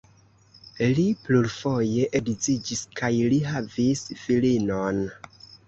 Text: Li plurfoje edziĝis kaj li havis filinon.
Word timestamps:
Li 0.99 1.03
plurfoje 1.27 2.07
edziĝis 2.21 2.83
kaj 3.03 3.13
li 3.35 3.41
havis 3.53 4.05
filinon. 4.25 5.07